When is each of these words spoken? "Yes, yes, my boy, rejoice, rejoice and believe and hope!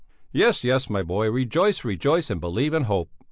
"Yes, 0.31 0.63
yes, 0.63 0.89
my 0.89 1.03
boy, 1.03 1.29
rejoice, 1.29 1.85
rejoice 1.85 2.31
and 2.31 2.41
believe 2.41 2.73
and 2.73 2.87
hope! 2.87 3.11